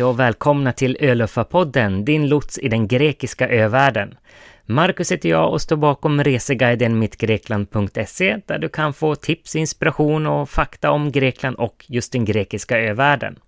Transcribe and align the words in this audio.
Hej 0.00 0.04
och 0.04 0.20
välkomna 0.20 0.72
till 0.72 0.96
Öluffa-podden, 1.00 2.04
din 2.04 2.28
lots 2.28 2.58
i 2.58 2.68
den 2.68 2.88
grekiska 2.88 3.48
övärlden. 3.48 4.14
Marcus 4.66 5.12
heter 5.12 5.28
jag 5.28 5.52
och 5.52 5.60
står 5.60 5.76
bakom 5.76 6.24
reseguiden 6.24 6.98
mittgrekland.se 6.98 8.38
där 8.46 8.58
du 8.58 8.68
kan 8.68 8.92
få 8.92 9.14
tips, 9.14 9.56
inspiration 9.56 10.26
och 10.26 10.50
fakta 10.50 10.90
om 10.90 11.12
Grekland 11.12 11.56
och 11.56 11.84
just 11.88 12.12
den 12.12 12.24
grekiska 12.24 12.78
övärlden. 12.78 13.38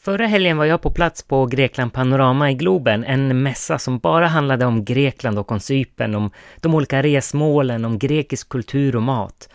Förra 0.00 0.26
helgen 0.26 0.56
var 0.56 0.64
jag 0.64 0.82
på 0.82 0.90
plats 0.90 1.22
på 1.22 1.46
Grekland 1.46 1.92
Panorama 1.92 2.50
i 2.50 2.54
Globen, 2.54 3.04
en 3.04 3.42
mässa 3.42 3.78
som 3.78 3.98
bara 3.98 4.26
handlade 4.26 4.66
om 4.66 4.84
Grekland 4.84 5.38
och 5.38 5.52
om 5.52 5.60
Cypern, 5.60 6.14
om 6.14 6.30
de 6.60 6.74
olika 6.74 7.02
resmålen, 7.02 7.84
om 7.84 7.98
grekisk 7.98 8.48
kultur 8.48 8.96
och 8.96 9.02
mat. 9.02 9.48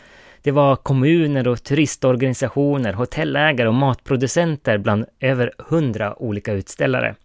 Det 0.45 0.51
var 0.51 0.75
kommuner 0.75 1.47
och 1.47 1.63
turistorganisationer, 1.63 2.93
hotellägare 2.93 3.67
och 3.67 3.73
matproducenter 3.73 4.77
bland 4.77 5.05
över 5.19 5.53
hundra 5.57 6.21
olika 6.21 6.53
utställare. 6.53 7.15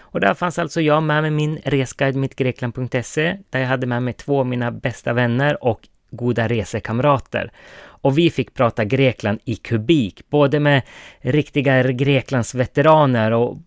Och 0.00 0.20
där 0.20 0.34
fanns 0.34 0.58
alltså 0.58 0.80
jag 0.80 1.02
med 1.02 1.22
med 1.22 1.32
min 1.32 1.58
resguide 1.64 2.16
mittgrekland.se, 2.16 3.36
där 3.50 3.60
jag 3.60 3.66
hade 3.66 3.86
med 3.86 4.02
mig 4.02 4.14
två 4.14 4.40
av 4.40 4.46
mina 4.46 4.70
bästa 4.70 5.12
vänner 5.12 5.64
och 5.64 5.88
goda 6.10 6.48
resekamrater. 6.48 7.52
Och 7.82 8.18
vi 8.18 8.30
fick 8.30 8.54
prata 8.54 8.84
Grekland 8.84 9.38
i 9.44 9.56
kubik, 9.56 10.22
både 10.30 10.60
med 10.60 10.82
riktiga 11.20 11.82
Greklands 11.82 12.54
veteraner 12.54 13.30
och 13.30 13.58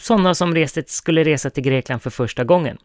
sådana 0.00 0.34
som 0.34 0.54
reset, 0.54 0.88
skulle 0.88 1.24
resa 1.24 1.50
till 1.50 1.62
Grekland 1.62 2.02
för 2.02 2.10
första 2.10 2.44
gången. 2.44 2.78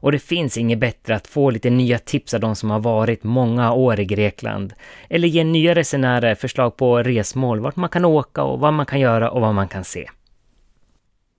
Och 0.00 0.12
det 0.12 0.18
finns 0.18 0.58
inget 0.58 0.78
bättre 0.78 1.16
att 1.16 1.26
få 1.26 1.50
lite 1.50 1.70
nya 1.70 1.98
tips 1.98 2.34
av 2.34 2.40
de 2.40 2.56
som 2.56 2.70
har 2.70 2.80
varit 2.80 3.24
många 3.24 3.72
år 3.72 4.00
i 4.00 4.04
Grekland. 4.04 4.74
Eller 5.10 5.28
ge 5.28 5.44
nya 5.44 5.74
resenärer 5.74 6.34
förslag 6.34 6.76
på 6.76 7.02
resmål, 7.02 7.60
vart 7.60 7.76
man 7.76 7.90
kan 7.90 8.04
åka 8.04 8.42
och 8.42 8.60
vad 8.60 8.72
man 8.72 8.86
kan 8.86 9.00
göra 9.00 9.30
och 9.30 9.40
vad 9.40 9.54
man 9.54 9.68
kan 9.68 9.84
se. 9.84 10.08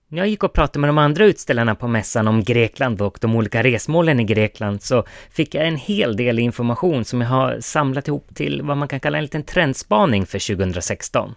När 0.10 0.18
jag 0.18 0.28
gick 0.28 0.44
och 0.44 0.54
pratade 0.54 0.80
med 0.80 0.90
de 0.90 0.98
andra 0.98 1.26
utställarna 1.26 1.76
på 1.76 1.88
mässan 1.88 2.28
om 2.28 2.44
Grekland 2.44 3.02
och 3.02 3.18
de 3.22 3.36
olika 3.36 3.64
resmålen 3.64 4.20
i 4.20 4.24
Grekland 4.24 4.82
så 4.82 5.04
fick 5.32 5.56
jag 5.56 5.68
en 5.68 5.76
hel 5.76 6.18
del 6.18 6.40
information 6.40 7.06
som 7.06 7.22
jag 7.22 7.28
har 7.28 7.60
samlat 7.60 8.08
ihop 8.08 8.36
till 8.36 8.62
vad 8.62 8.78
man 8.78 8.88
kan 8.88 9.00
kalla 9.00 9.18
en 9.18 9.24
liten 9.24 9.44
trendspaning 9.44 10.26
för 10.26 10.56
2016. 10.56 11.36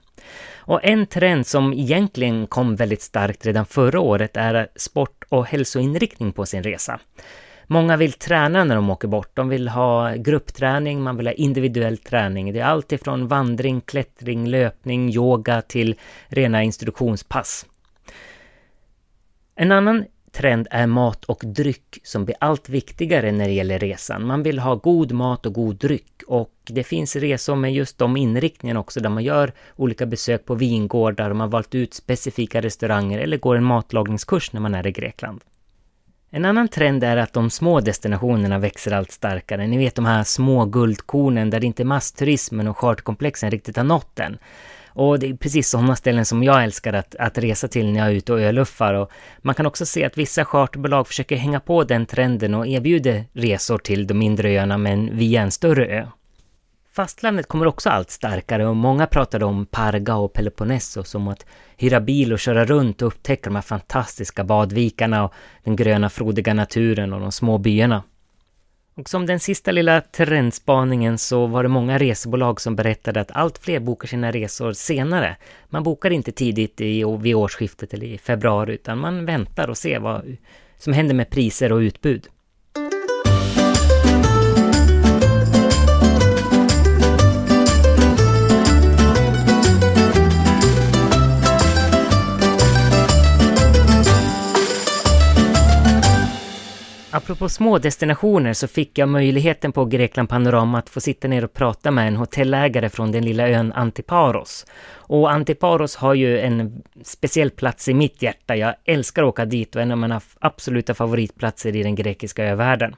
Och 0.71 0.85
en 0.85 1.07
trend 1.07 1.47
som 1.47 1.73
egentligen 1.73 2.47
kom 2.47 2.77
väldigt 2.77 3.03
starkt 3.03 3.47
redan 3.47 3.67
förra 3.67 4.01
året 4.01 4.37
är 4.37 4.69
sport 4.77 5.25
och 5.29 5.47
hälsoinriktning 5.47 6.33
på 6.33 6.47
sin 6.47 6.62
resa. 6.62 7.01
Många 7.67 7.97
vill 7.97 8.12
träna 8.12 8.65
när 8.65 8.75
de 8.75 8.91
åker 8.91 9.09
bort. 9.09 9.31
De 9.35 9.49
vill 9.49 9.69
ha 9.69 10.15
gruppträning, 10.15 11.03
man 11.03 11.17
vill 11.17 11.27
ha 11.27 11.33
individuell 11.33 11.99
träning. 11.99 12.53
Det 12.53 12.61
är 12.61 12.65
allt 12.65 12.93
ifrån 12.93 13.29
vandring, 13.29 13.81
klättring, 13.81 14.47
löpning, 14.47 15.11
yoga 15.15 15.62
till 15.62 15.95
rena 16.29 16.62
instruktionspass. 16.62 17.67
En 19.55 19.73
annan 19.73 20.05
trend 20.33 20.69
är 20.70 20.86
mat 20.86 21.25
och 21.25 21.42
dryck 21.45 22.00
som 22.03 22.25
blir 22.25 22.36
allt 22.41 22.69
viktigare 22.69 23.33
när 23.33 23.45
det 23.45 23.55
gäller 23.55 23.78
resan. 23.78 24.27
Man 24.27 24.42
vill 24.42 24.59
ha 24.59 24.75
god 24.75 25.12
mat 25.12 25.47
och 25.47 25.55
god 25.55 25.77
dryck 25.77 26.22
och 26.27 26.53
det 26.64 26.84
finns 26.84 27.17
resor 27.17 27.56
med 27.56 27.75
just 27.75 27.98
de 27.98 28.17
inriktningarna 28.17 28.81
också 28.81 29.00
där 29.00 29.11
man 29.11 29.25
gör 29.25 29.53
olika 29.77 30.06
besök 30.06 30.45
på 30.45 30.55
vingårdar 30.55 31.31
och 31.31 31.37
man 31.37 31.50
valt 31.50 31.75
ut 31.75 31.95
specifika 31.95 32.61
restauranger 32.61 33.19
eller 33.19 33.39
går 33.39 33.56
en 33.56 33.64
matlagningskurs 33.64 34.53
när 34.53 34.61
man 34.61 34.75
är 34.75 34.87
i 34.87 34.92
Grekland. 34.92 35.41
En 36.33 36.44
annan 36.44 36.69
trend 36.69 37.05
är 37.05 37.17
att 37.17 37.33
de 37.33 37.50
små 37.50 37.81
destinationerna 37.81 38.59
växer 38.59 38.92
allt 38.92 39.12
starkare. 39.12 39.67
Ni 39.67 39.78
vet 39.78 39.94
de 39.94 40.05
här 40.05 40.25
små 40.25 40.65
guldkornen 40.65 41.50
där 41.50 41.65
inte 41.65 41.84
massturismen 41.84 42.69
och 42.69 42.78
charterkomplexen 42.78 43.50
riktigt 43.50 43.76
har 43.76 43.84
nått 43.84 44.19
än. 44.19 44.38
Och 44.93 45.19
det 45.19 45.28
är 45.28 45.34
precis 45.34 45.69
sådana 45.69 45.97
ställen 45.97 46.25
som 46.25 46.43
jag 46.43 46.65
älskar 46.65 46.93
att, 46.93 47.15
att 47.15 47.39
resa 47.39 47.69
till 47.69 47.93
när 47.93 48.01
jag 48.01 48.09
är 48.09 48.15
ute 48.15 48.33
och 48.33 48.41
öluffar. 48.41 48.95
Och 48.95 49.11
man 49.39 49.55
kan 49.55 49.67
också 49.67 49.87
se 49.87 50.05
att 50.05 50.19
vissa 50.19 50.45
charterbolag 50.45 51.06
försöker 51.06 51.37
hänga 51.37 51.61
på 51.61 51.84
den 51.84 52.06
trenden 52.06 52.55
och 52.55 52.67
erbjuder 52.67 53.25
resor 53.33 53.79
till 53.79 54.06
de 54.06 54.15
mindre 54.15 54.50
öarna 54.50 54.79
men 54.79 55.17
via 55.17 55.43
en 55.43 55.50
större 55.50 55.87
ö. 55.87 56.06
Fastlandet 56.93 57.49
kommer 57.49 57.67
också 57.67 57.91
allt 57.91 58.11
starkare 58.11 58.67
och 58.67 58.77
många 58.77 59.06
pratar 59.06 59.43
om 59.43 59.67
Parga 59.67 60.17
och 60.17 60.33
Peloponnesos 60.33 61.09
som 61.09 61.29
att 61.29 61.47
hyra 61.77 62.00
bil 62.00 62.33
och 62.33 62.39
köra 62.39 62.65
runt 62.65 63.03
och 63.03 63.09
upptäcka 63.09 63.50
de 63.50 63.55
här 63.55 63.62
fantastiska 63.62 64.45
badvikarna 64.45 65.25
och 65.25 65.34
den 65.65 65.77
gröna 65.77 66.11
frodiga 66.11 66.55
naturen 66.55 67.12
och 67.12 67.21
de 67.21 67.33
små 67.33 67.59
byarna. 67.59 68.03
Och 68.95 69.09
som 69.09 69.27
den 69.27 69.41
sista 69.41 69.73
lilla 69.73 70.01
trendspaningen 70.01 71.19
så 71.19 71.47
var 71.47 71.62
det 71.62 71.69
många 71.69 71.99
resebolag 71.99 72.61
som 72.61 72.77
berättade 72.77 73.21
att 73.21 73.31
allt 73.31 73.59
fler 73.59 73.81
bokar 73.81 74.09
sina 74.09 74.31
resor 74.31 74.73
senare. 74.73 75.37
Man 75.69 75.83
bokar 75.83 76.11
inte 76.11 76.33
tidigt 76.33 76.81
i, 76.81 77.05
vid 77.21 77.34
årsskiftet 77.34 77.95
eller 77.95 78.06
i 78.06 78.19
februari 78.19 78.75
utan 78.75 78.99
man 78.99 79.27
väntar 79.27 79.69
och 79.69 79.79
ser 79.79 79.99
vad 79.99 80.37
som 80.79 80.93
händer 80.93 81.15
med 81.15 81.31
priser 81.31 81.73
och 81.73 81.79
utbud. 81.79 82.29
Apropå 97.31 97.49
små 97.49 97.79
destinationer 97.79 98.53
så 98.53 98.69
fick 98.69 98.99
jag 98.99 99.09
möjligheten 99.09 99.73
på 99.73 99.85
Grekland 99.85 100.29
Panorama 100.29 100.79
att 100.79 100.91
få 100.91 101.01
sitta 101.01 101.29
ner 101.29 101.45
och 101.45 101.53
prata 101.53 101.91
med 101.91 102.09
en 102.09 102.17
hotellägare 102.17 102.89
från 102.89 103.13
den 103.13 103.25
lilla 103.25 103.49
ön 103.49 103.73
Antiparos. 103.73 104.67
Och 104.93 105.33
Antiparos 105.33 105.97
har 105.97 106.15
ju 106.15 106.41
en 106.41 106.83
speciell 107.05 107.51
plats 107.51 107.89
i 107.89 107.95
mitt 107.95 108.23
hjärta. 108.23 108.57
Jag 108.57 108.75
älskar 108.85 109.23
att 109.23 109.29
åka 109.29 109.45
dit 109.45 109.75
och 109.77 109.81
är 109.81 109.83
en 109.83 109.93
av 109.93 109.99
mina 109.99 110.21
absoluta 110.41 110.95
favoritplatser 110.95 111.77
i 111.77 111.83
den 111.83 111.95
grekiska 111.95 112.45
övärlden. 112.45 112.95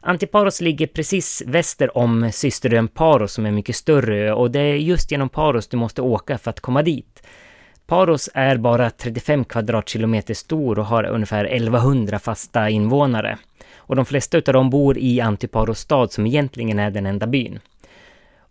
Antiparos 0.00 0.60
ligger 0.60 0.86
precis 0.86 1.42
väster 1.46 1.96
om 1.96 2.32
systerön 2.32 2.88
Paros 2.88 3.32
som 3.32 3.46
är 3.46 3.50
mycket 3.50 3.76
större 3.76 4.32
och 4.32 4.50
det 4.50 4.60
är 4.60 4.74
just 4.74 5.10
genom 5.10 5.28
Paros 5.28 5.68
du 5.68 5.76
måste 5.76 6.02
åka 6.02 6.38
för 6.38 6.50
att 6.50 6.60
komma 6.60 6.82
dit. 6.82 7.22
Paros 7.90 8.30
är 8.34 8.56
bara 8.56 8.90
35 8.90 9.44
kvadratkilometer 9.44 10.34
stor 10.34 10.78
och 10.78 10.84
har 10.84 11.04
ungefär 11.04 11.44
1100 11.44 12.18
fasta 12.18 12.68
invånare. 12.68 13.38
Och 13.76 13.96
de 13.96 14.04
flesta 14.04 14.38
utav 14.38 14.54
dem 14.54 14.70
bor 14.70 14.98
i 14.98 15.20
Antiparos 15.20 15.78
stad 15.78 16.12
som 16.12 16.26
egentligen 16.26 16.78
är 16.78 16.90
den 16.90 17.06
enda 17.06 17.26
byn. 17.26 17.60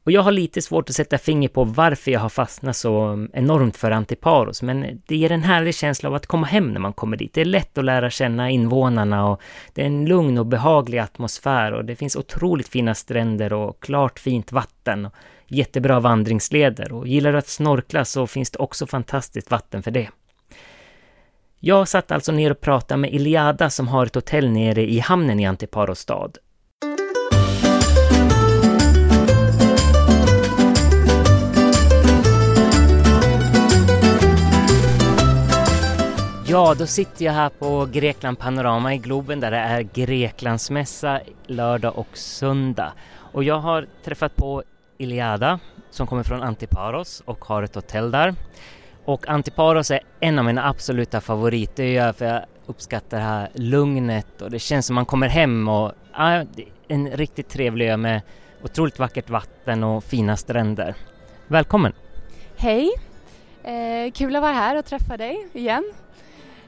Och 0.04 0.12
jag 0.12 0.22
har 0.22 0.32
lite 0.32 0.62
svårt 0.62 0.90
att 0.90 0.96
sätta 0.96 1.18
finger 1.18 1.50
på 1.50 1.64
varför 1.64 2.12
jag 2.12 2.20
har 2.20 2.30
fastnat 2.30 2.76
så 2.76 3.28
enormt 3.34 3.78
för 3.78 3.92
Antiparos, 3.92 4.62
men 4.62 5.02
det 5.08 5.16
ger 5.16 5.32
en 5.32 5.44
härlig 5.44 5.76
känsla 5.76 6.10
av 6.10 6.16
att 6.16 6.28
komma 6.28 6.48
hem 6.48 6.74
när 6.74 6.80
man 6.80 6.94
kommer 6.94 7.18
dit. 7.18 7.34
Det 7.34 7.42
är 7.42 7.46
lätt 7.46 7.78
att 7.78 7.86
lära 7.86 8.10
känna 8.10 8.50
invånarna 8.50 9.28
och 9.28 9.42
det 9.74 9.82
är 9.82 9.86
en 9.86 10.06
lugn 10.06 10.38
och 10.38 10.46
behaglig 10.46 10.98
atmosfär 10.98 11.72
och 11.72 11.86
det 11.86 11.96
finns 11.96 12.16
otroligt 12.16 12.68
fina 12.68 12.96
stränder 12.96 13.54
och 13.54 13.80
klart 13.80 14.20
fint 14.20 14.52
vatten 14.52 15.10
jättebra 15.50 16.00
vandringsleder 16.00 16.94
och 16.94 17.08
gillar 17.08 17.32
du 17.32 17.38
att 17.38 17.48
snorkla 17.48 18.06
så 18.06 18.28
finns 18.28 18.52
det 18.52 18.60
också 18.60 18.88
fantastiskt 18.88 19.52
vatten 19.52 19.84
för 19.84 19.92
det. 19.92 20.10
Jag 21.60 21.88
satt 21.88 22.12
alltså 22.12 22.32
ner 22.32 22.52
och 22.52 22.62
pratade 22.62 22.98
med 22.98 23.14
Iliada 23.14 23.70
som 23.70 23.88
har 23.88 24.06
ett 24.06 24.16
hotell 24.16 24.50
nere 24.50 24.90
i 24.90 25.00
hamnen 25.00 25.40
i 25.40 25.46
Antiparos 25.46 26.00
stad. 26.00 26.38
Ja, 36.52 36.76
då 36.80 36.86
sitter 36.86 37.26
jag 37.26 37.34
här 37.34 37.50
på 37.50 37.86
Grekland 37.92 38.40
Panorama 38.40 38.94
i 38.94 38.98
Globen 38.98 39.40
där 39.40 39.52
det 39.52 39.58
är 39.58 39.82
Greklandsmässa 39.82 41.22
lördag 41.48 41.98
och 41.98 42.18
söndag. 42.18 42.94
Och 43.32 43.44
jag 43.44 43.60
har 43.60 43.88
träffat 44.04 44.36
på 44.36 44.64
Iliada 45.00 45.60
som 45.90 46.08
kommer 46.08 46.24
från 46.24 46.44
Antiparos 46.44 47.22
och 47.26 47.46
har 47.46 47.64
ett 47.64 47.76
hotell 47.76 48.12
där. 48.12 48.36
Och 49.06 49.28
Antiparos 49.28 49.92
är 49.92 50.00
en 50.20 50.40
av 50.40 50.46
mina 50.46 50.68
absoluta 50.70 51.22
favoritöar 51.22 52.14
för 52.14 52.26
jag 52.26 52.46
uppskattar 52.66 53.18
det 53.18 53.24
här 53.24 53.50
lugnet 53.54 54.42
och 54.42 54.52
det 54.52 54.60
känns 54.60 54.86
som 54.86 54.96
man 54.96 55.06
kommer 55.06 55.28
hem 55.28 55.68
och 55.68 55.92
ja, 56.14 56.46
en 56.88 57.12
riktigt 57.12 57.50
trevlig 57.50 57.90
ö 57.90 57.98
med 57.98 58.22
otroligt 58.64 59.00
vackert 59.00 59.30
vatten 59.30 59.84
och 59.84 60.04
fina 60.04 60.38
stränder. 60.38 60.96
Välkommen! 61.48 61.94
Hej! 62.58 62.92
Eh, 63.64 64.12
kul 64.12 64.36
att 64.36 64.42
vara 64.42 64.54
här 64.54 64.78
och 64.78 64.86
träffa 64.86 65.18
dig 65.18 65.48
igen. 65.54 65.94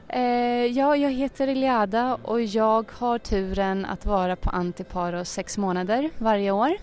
Eh, 0.08 0.66
ja, 0.66 0.96
jag 0.96 1.10
heter 1.10 1.48
Iliada 1.48 2.18
och 2.22 2.42
jag 2.42 2.90
har 2.92 3.18
turen 3.18 3.84
att 3.84 4.06
vara 4.06 4.36
på 4.36 4.50
Antiparos 4.50 5.30
sex 5.30 5.58
månader 5.58 6.10
varje 6.18 6.50
år. 6.50 6.76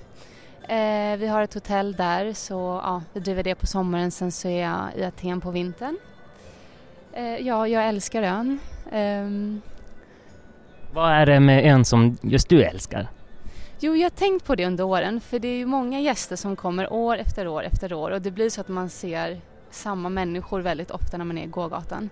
Eh, 0.69 1.17
vi 1.17 1.27
har 1.27 1.41
ett 1.41 1.53
hotell 1.53 1.93
där 1.93 2.33
så 2.33 2.81
ja, 2.83 3.01
vi 3.13 3.19
driver 3.19 3.43
det 3.43 3.55
på 3.55 3.67
sommaren 3.67 4.11
sen 4.11 4.31
så 4.31 4.47
är 4.47 4.61
jag 4.61 4.79
i 4.95 5.03
Aten 5.03 5.41
på 5.41 5.51
vintern. 5.51 5.97
Eh, 7.13 7.37
ja, 7.37 7.67
jag 7.67 7.87
älskar 7.87 8.23
ön. 8.23 8.59
Eh, 8.91 9.61
Vad 10.93 11.11
är 11.11 11.25
det 11.25 11.39
med 11.39 11.65
ön 11.65 11.85
som 11.85 12.17
just 12.21 12.49
du 12.49 12.63
älskar? 12.63 13.07
Jo, 13.79 13.95
jag 13.95 14.05
har 14.05 14.09
tänkt 14.09 14.45
på 14.45 14.55
det 14.55 14.65
under 14.65 14.83
åren 14.83 15.21
för 15.21 15.39
det 15.39 15.47
är 15.47 15.57
ju 15.57 15.65
många 15.65 15.99
gäster 15.99 16.35
som 16.35 16.55
kommer 16.55 16.93
år 16.93 17.17
efter 17.17 17.47
år 17.47 17.63
efter 17.63 17.93
år 17.93 18.11
och 18.11 18.21
det 18.21 18.31
blir 18.31 18.49
så 18.49 18.61
att 18.61 18.67
man 18.67 18.89
ser 18.89 19.41
samma 19.71 20.09
människor 20.09 20.59
väldigt 20.61 20.91
ofta 20.91 21.17
när 21.17 21.25
man 21.25 21.37
är 21.37 21.43
i 21.43 21.47
gågatan. 21.47 22.09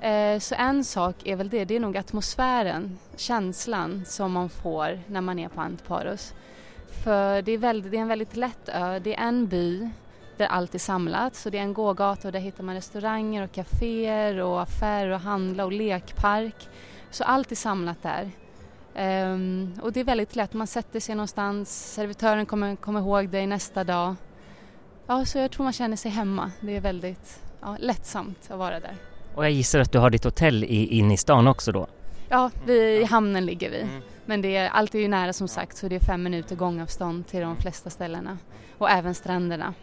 Eh, 0.00 0.38
så 0.38 0.54
en 0.54 0.84
sak 0.84 1.14
är 1.24 1.36
väl 1.36 1.48
det, 1.48 1.64
det 1.64 1.76
är 1.76 1.80
nog 1.80 1.96
atmosfären, 1.96 2.98
känslan 3.16 4.04
som 4.06 4.32
man 4.32 4.48
får 4.48 5.00
när 5.06 5.20
man 5.20 5.38
är 5.38 5.48
på 5.48 5.60
Antiparos. 5.60 6.34
För 6.90 7.42
det 7.42 7.52
är, 7.52 7.58
väldigt, 7.58 7.90
det 7.90 7.96
är 7.96 8.02
en 8.02 8.08
väldigt 8.08 8.36
lätt 8.36 8.68
ö, 8.68 8.98
det 8.98 9.14
är 9.14 9.28
en 9.28 9.46
by 9.46 9.90
där 10.36 10.46
allt 10.46 10.74
är 10.74 10.78
samlat. 10.78 11.34
Så 11.34 11.50
det 11.50 11.58
är 11.58 11.62
en 11.62 11.72
gågata 11.72 12.28
och 12.28 12.32
där 12.32 12.40
hittar 12.40 12.64
man 12.64 12.74
restauranger 12.74 13.44
och 13.44 13.52
kaféer 13.52 14.38
och 14.38 14.62
affärer 14.62 15.10
och 15.10 15.20
handla 15.20 15.64
och 15.64 15.72
lekpark. 15.72 16.68
Så 17.10 17.24
allt 17.24 17.52
är 17.52 17.56
samlat 17.56 18.02
där. 18.02 18.30
Um, 18.98 19.74
och 19.82 19.92
det 19.92 20.00
är 20.00 20.04
väldigt 20.04 20.36
lätt, 20.36 20.52
man 20.52 20.66
sätter 20.66 21.00
sig 21.00 21.14
någonstans, 21.14 21.92
servitören 21.94 22.46
kommer, 22.46 22.76
kommer 22.76 23.00
ihåg 23.00 23.28
dig 23.28 23.46
nästa 23.46 23.84
dag. 23.84 24.14
Ja, 25.06 25.24
så 25.24 25.38
jag 25.38 25.50
tror 25.50 25.64
man 25.64 25.72
känner 25.72 25.96
sig 25.96 26.10
hemma. 26.10 26.50
Det 26.60 26.76
är 26.76 26.80
väldigt 26.80 27.40
ja, 27.60 27.76
lättsamt 27.80 28.50
att 28.50 28.58
vara 28.58 28.80
där. 28.80 28.96
Och 29.34 29.44
jag 29.44 29.50
gissar 29.50 29.80
att 29.80 29.92
du 29.92 29.98
har 29.98 30.10
ditt 30.10 30.24
hotell 30.24 30.64
i, 30.64 30.86
inne 30.86 31.14
i 31.14 31.16
stan 31.16 31.46
också 31.46 31.72
då? 31.72 31.86
Ja, 32.28 32.50
vi, 32.66 33.00
i 33.00 33.04
hamnen 33.04 33.46
ligger 33.46 33.70
vi. 33.70 33.80
Mm. 33.80 34.02
Men 34.28 34.42
det 34.42 34.56
är, 34.56 34.68
allt 34.68 34.94
är 34.94 34.98
ju 34.98 35.08
nära 35.08 35.32
som 35.32 35.48
sagt 35.48 35.76
så 35.76 35.88
det 35.88 35.96
är 35.96 36.00
fem 36.00 36.22
minuter 36.22 36.56
gångavstånd 36.56 37.26
till 37.26 37.40
de 37.40 37.56
flesta 37.56 37.90
ställena. 37.90 38.38
Och 38.78 38.90
även 38.90 39.14
stränderna. 39.14 39.74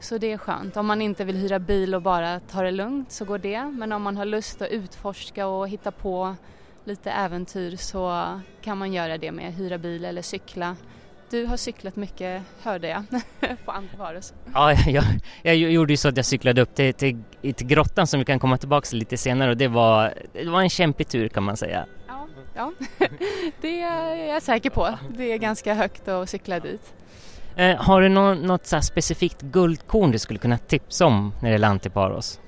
Så 0.00 0.18
det 0.18 0.32
är 0.32 0.38
skönt. 0.38 0.76
Om 0.76 0.86
man 0.86 1.02
inte 1.02 1.24
vill 1.24 1.36
hyra 1.36 1.58
bil 1.58 1.94
och 1.94 2.02
bara 2.02 2.40
ta 2.40 2.62
det 2.62 2.70
lugnt 2.70 3.12
så 3.12 3.24
går 3.24 3.38
det. 3.38 3.64
Men 3.64 3.92
om 3.92 4.02
man 4.02 4.16
har 4.16 4.24
lust 4.24 4.62
att 4.62 4.70
utforska 4.70 5.46
och 5.46 5.68
hitta 5.68 5.90
på 5.90 6.36
lite 6.84 7.10
äventyr 7.10 7.76
så 7.76 8.26
kan 8.62 8.78
man 8.78 8.92
göra 8.92 9.18
det 9.18 9.32
med 9.32 9.54
hyra 9.54 9.78
bil 9.78 10.04
eller 10.04 10.22
cykla. 10.22 10.76
Du 11.30 11.46
har 11.46 11.56
cyklat 11.56 11.96
mycket 11.96 12.42
hörde 12.62 12.88
jag 12.88 13.04
på 13.64 13.70
Antivarus. 13.70 14.32
Ja, 14.52 14.72
jag, 14.72 15.04
jag, 15.42 15.56
gjorde 15.56 15.92
ju 15.92 15.96
så 15.96 16.08
att 16.08 16.16
jag 16.16 16.26
cyklade 16.26 16.62
upp 16.62 16.74
till, 16.74 16.94
till, 16.94 17.22
till 17.54 17.66
grottan 17.66 18.06
som 18.06 18.20
vi 18.20 18.26
kan 18.26 18.38
komma 18.38 18.58
tillbaka 18.58 18.86
till 18.86 18.98
lite 18.98 19.16
senare 19.16 19.50
och 19.50 19.56
det 19.56 19.68
var, 19.68 20.14
det 20.32 20.50
var 20.50 20.60
en 20.60 20.70
kämpig 20.70 21.08
tur 21.08 21.28
kan 21.28 21.42
man 21.42 21.56
säga. 21.56 21.86
Ja, 22.54 22.72
det 23.60 23.80
är 23.80 24.16
jag 24.26 24.42
säker 24.42 24.70
på. 24.70 24.98
Det 25.08 25.32
är 25.32 25.38
ganska 25.38 25.74
högt 25.74 26.08
att 26.08 26.30
cykla 26.30 26.60
dit. 26.60 26.92
Eh, 27.56 27.76
har 27.76 28.00
du 28.00 28.08
nå 28.08 28.34
något 28.34 28.66
så 28.66 28.80
specifikt 28.80 29.42
guldkorn 29.42 30.10
du 30.10 30.18
skulle 30.18 30.38
kunna 30.38 30.58
tipsa 30.58 31.06
om 31.06 31.32
när 31.42 31.48
det 31.48 31.52
gäller 31.52 31.68
Antiparos? 31.68 32.40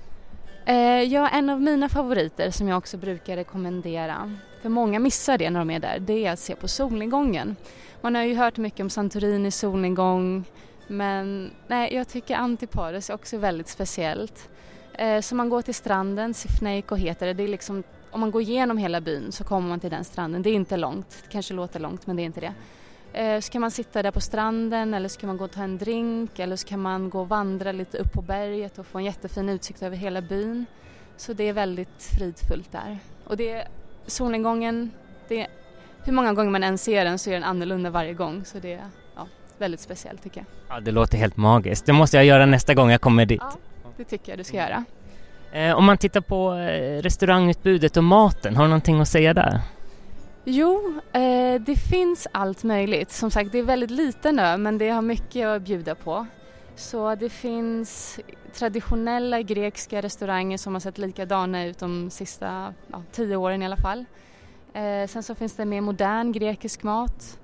Eh, 0.66 1.02
ja, 1.02 1.28
en 1.28 1.50
av 1.50 1.60
mina 1.60 1.88
favoriter 1.88 2.50
som 2.50 2.68
jag 2.68 2.78
också 2.78 2.96
brukar 2.96 3.36
rekommendera, 3.36 4.32
för 4.62 4.68
många 4.68 4.98
missar 4.98 5.38
det 5.38 5.50
när 5.50 5.58
de 5.58 5.70
är 5.70 5.80
där, 5.80 5.98
det 5.98 6.26
är 6.26 6.32
att 6.32 6.38
se 6.38 6.56
på 6.56 6.68
solnedgången. 6.68 7.56
Man 8.00 8.14
har 8.14 8.22
ju 8.22 8.34
hört 8.34 8.56
mycket 8.56 8.80
om 8.80 8.90
Santorini 8.90 9.50
solnedgång, 9.50 10.44
men 10.86 11.50
nej, 11.66 11.94
jag 11.94 12.08
tycker 12.08 12.36
Antiparos 12.36 13.10
är 13.10 13.14
också 13.14 13.38
väldigt 13.38 13.68
speciellt. 13.68 14.48
Eh, 14.92 15.20
så 15.20 15.34
man 15.34 15.48
går 15.48 15.62
till 15.62 15.74
stranden, 15.74 16.34
Sifneiko 16.34 16.94
heter 16.94 17.26
det, 17.26 17.32
det 17.32 17.42
är 17.42 17.48
liksom 17.48 17.82
om 18.16 18.20
man 18.20 18.30
går 18.30 18.42
igenom 18.42 18.78
hela 18.78 19.00
byn 19.00 19.32
så 19.32 19.44
kommer 19.44 19.68
man 19.68 19.80
till 19.80 19.90
den 19.90 20.04
stranden. 20.04 20.42
Det 20.42 20.50
är 20.50 20.54
inte 20.54 20.76
långt, 20.76 21.22
det 21.22 21.28
kanske 21.28 21.54
låter 21.54 21.80
långt 21.80 22.06
men 22.06 22.16
det 22.16 22.22
är 22.22 22.24
inte 22.24 22.40
det. 22.40 22.52
Eh, 23.12 23.40
så 23.40 23.52
kan 23.52 23.60
man 23.60 23.70
sitta 23.70 24.02
där 24.02 24.10
på 24.10 24.20
stranden 24.20 24.94
eller 24.94 25.08
så 25.08 25.20
kan 25.20 25.26
man 25.26 25.36
gå 25.36 25.44
och 25.44 25.50
ta 25.50 25.62
en 25.62 25.78
drink 25.78 26.38
eller 26.38 26.56
så 26.56 26.66
kan 26.66 26.80
man 26.80 27.10
gå 27.10 27.20
och 27.20 27.28
vandra 27.28 27.72
lite 27.72 27.98
upp 27.98 28.12
på 28.12 28.22
berget 28.22 28.78
och 28.78 28.86
få 28.86 28.98
en 28.98 29.04
jättefin 29.04 29.48
utsikt 29.48 29.82
över 29.82 29.96
hela 29.96 30.20
byn. 30.20 30.66
Så 31.16 31.32
det 31.32 31.44
är 31.48 31.52
väldigt 31.52 32.02
fridfullt 32.18 32.72
där. 32.72 32.98
Och 33.24 33.36
det 33.36 33.68
solnedgången, 34.06 34.90
det 35.28 35.46
hur 36.04 36.12
många 36.12 36.32
gånger 36.32 36.50
man 36.50 36.62
än 36.62 36.78
ser 36.78 37.04
den 37.04 37.18
så 37.18 37.30
är 37.30 37.34
den 37.34 37.44
annorlunda 37.44 37.90
varje 37.90 38.14
gång 38.14 38.44
så 38.44 38.58
det 38.58 38.72
är 38.72 38.84
ja, 39.16 39.26
väldigt 39.58 39.80
speciellt 39.80 40.22
tycker 40.22 40.40
jag. 40.40 40.76
Ja, 40.76 40.80
det 40.80 40.90
låter 40.90 41.18
helt 41.18 41.36
magiskt. 41.36 41.86
Det 41.86 41.92
måste 41.92 42.16
jag 42.16 42.26
göra 42.26 42.46
nästa 42.46 42.74
gång 42.74 42.90
jag 42.90 43.00
kommer 43.00 43.26
dit. 43.26 43.42
Ja, 43.42 43.56
det 43.96 44.04
tycker 44.04 44.32
jag 44.32 44.38
du 44.38 44.44
ska 44.44 44.56
göra. 44.56 44.84
Eh, 45.56 45.74
om 45.76 45.84
man 45.84 45.98
tittar 45.98 46.20
på 46.20 46.54
eh, 46.54 47.02
restaurangutbudet 47.02 47.96
och 47.96 48.04
maten, 48.04 48.56
har 48.56 48.64
du 48.64 48.68
någonting 48.68 49.00
att 49.00 49.08
säga 49.08 49.34
där? 49.34 49.60
Jo, 50.44 51.00
eh, 51.12 51.60
det 51.60 51.76
finns 51.76 52.28
allt 52.32 52.64
möjligt. 52.64 53.10
Som 53.10 53.30
sagt, 53.30 53.52
det 53.52 53.58
är 53.58 53.62
väldigt 53.62 53.90
liten 53.90 54.38
ö 54.38 54.56
men 54.56 54.78
det 54.78 54.88
har 54.88 55.02
mycket 55.02 55.46
att 55.46 55.62
bjuda 55.62 55.94
på. 55.94 56.26
Så 56.74 57.14
det 57.14 57.28
finns 57.28 58.20
traditionella 58.54 59.42
grekiska 59.42 60.02
restauranger 60.02 60.58
som 60.58 60.72
har 60.74 60.80
sett 60.80 60.98
likadana 60.98 61.64
ut 61.64 61.78
de 61.78 62.10
sista 62.10 62.74
ja, 62.92 63.02
tio 63.12 63.36
åren 63.36 63.62
i 63.62 63.64
alla 63.64 63.76
fall. 63.76 64.04
Eh, 64.72 65.08
sen 65.08 65.22
så 65.22 65.34
finns 65.34 65.56
det 65.56 65.64
mer 65.64 65.80
modern 65.80 66.32
grekisk 66.32 66.82
mat. 66.82 67.38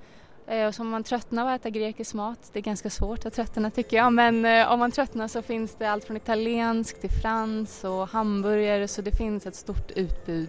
Eh, 0.53 0.67
och 0.67 0.81
om 0.81 0.89
man 0.89 1.05
tröttnar 1.05 1.43
av 1.43 1.49
att 1.49 1.61
äta 1.61 1.71
grekisk 1.71 2.15
mat, 2.15 2.39
det 2.53 2.59
är 2.59 2.63
ganska 2.63 2.91
svårt 2.91 3.27
att 3.27 3.35
tröttna 3.35 3.71
tycker 3.71 3.97
jag, 3.97 4.13
men 4.13 4.45
eh, 4.45 4.73
om 4.73 4.79
man 4.79 4.91
tröttnar 4.91 5.29
så 5.29 5.43
finns 5.43 5.75
det 5.79 5.87
allt 5.87 6.05
från 6.05 6.17
italiensk 6.17 7.01
till 7.01 7.11
frans 7.11 7.85
och 7.85 8.09
hamburgare 8.09 8.89
så 8.89 9.03
det 9.03 9.13
finns 9.13 9.47
ett 9.47 9.55
stort 9.55 9.91
utbud. 9.91 10.49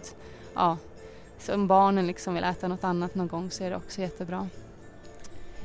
Ja, 0.54 0.76
så 1.38 1.54
om 1.54 1.66
barnen 1.66 2.06
liksom 2.06 2.34
vill 2.34 2.44
äta 2.44 2.68
något 2.68 2.84
annat 2.84 3.14
någon 3.14 3.28
gång 3.28 3.50
så 3.50 3.64
är 3.64 3.70
det 3.70 3.76
också 3.76 4.00
jättebra. 4.00 4.48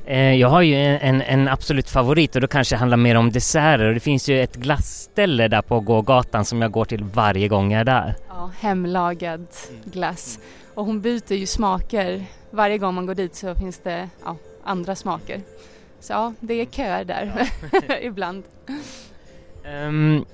Eh, 0.06 0.34
jag 0.34 0.48
har 0.48 0.62
ju 0.62 0.74
en, 0.74 1.22
en, 1.22 1.48
absolut 1.48 1.90
favorit 1.90 2.34
och 2.34 2.40
då 2.40 2.48
kanske 2.48 2.74
det 2.74 2.78
handlar 2.78 2.96
mer 2.96 3.14
om 3.14 3.32
desserter 3.32 3.84
och 3.84 3.94
det 3.94 4.00
finns 4.00 4.28
ju 4.28 4.42
ett 4.42 4.56
glassställe 4.56 5.48
där 5.48 5.62
på 5.62 5.80
gågatan 5.80 6.44
som 6.44 6.62
jag 6.62 6.70
går 6.72 6.84
till 6.84 7.04
varje 7.04 7.48
gång 7.48 7.72
jag 7.72 7.80
är 7.80 7.84
där. 7.84 8.14
Ja, 8.28 8.50
hemlagad 8.60 9.46
glass. 9.84 10.38
Och 10.74 10.84
hon 10.84 11.00
byter 11.00 11.32
ju 11.32 11.46
smaker. 11.46 12.26
Varje 12.50 12.78
gång 12.78 12.94
man 12.94 13.06
går 13.06 13.14
dit 13.14 13.34
så 13.34 13.54
finns 13.54 13.78
det 13.78 14.08
ja, 14.24 14.36
andra 14.64 14.96
smaker. 14.96 15.40
Så 16.00 16.12
ja, 16.12 16.34
det 16.40 16.54
är 16.54 16.66
köer 16.66 17.04
där 17.04 17.48
ja. 17.88 17.98
ibland. 18.00 18.44
Um, 19.86 20.24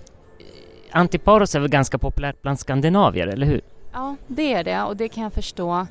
Antiparos 0.90 1.54
är 1.54 1.60
väl 1.60 1.68
ganska 1.68 1.98
populärt 1.98 2.42
bland 2.42 2.60
skandinavier, 2.60 3.26
eller 3.26 3.46
hur? 3.46 3.60
Ja, 3.92 4.16
det 4.26 4.52
är 4.52 4.64
det 4.64 4.82
och 4.82 4.96
det 4.96 5.08
kan 5.08 5.22
jag 5.22 5.32
förstå. 5.32 5.86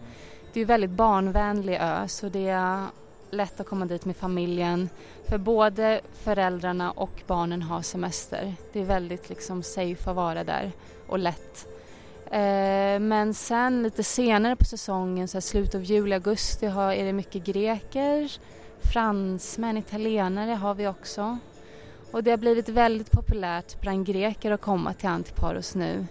Det 0.54 0.60
är 0.60 0.62
en 0.62 0.68
väldigt 0.68 0.90
barnvänlig 0.90 1.78
ö 1.82 2.08
så 2.08 2.30
det 2.30 2.48
är 2.48 2.86
lätt 3.32 3.60
att 3.60 3.68
komma 3.68 3.86
dit 3.86 4.06
med 4.06 4.16
familjen. 4.16 4.90
För 5.28 5.38
både 5.38 6.02
föräldrarna 6.14 6.92
och 6.92 7.24
barnen 7.28 7.62
har 7.62 7.82
semester. 7.82 8.54
Det 8.74 8.80
är 8.80 8.86
väldigt 8.86 9.30
liksom 9.30 9.64
safe 9.64 10.10
att 10.10 10.16
vara 10.16 10.44
där 10.44 10.72
och 11.08 11.20
lätt. 11.20 11.68
Eh, 12.32 13.00
men 13.00 13.34
sen 13.34 13.84
lite 13.84 14.04
senare 14.04 14.56
på 14.56 14.66
säsongen, 14.66 15.28
så 15.28 15.38
här 15.38 15.42
slutet 15.42 15.76
av 15.76 15.84
juli, 15.84 16.14
augusti, 16.14 16.66
har, 16.66 16.94
är 16.94 17.06
det 17.06 17.14
mycket 17.14 17.46
greker. 17.46 18.32
Fransmän, 18.94 19.78
italienare 19.78 20.52
har 20.52 20.76
vi 20.76 20.88
också. 20.88 21.38
Och 22.12 22.24
det 22.24 22.32
har 22.32 22.38
blivit 22.38 22.70
väldigt 22.70 23.12
populärt 23.12 23.82
bland 23.82 24.06
greker 24.06 24.52
att 24.52 24.62
komma 24.62 24.94
till 24.94 25.10
Antiparos 25.10 25.76
nu. 25.76 26.06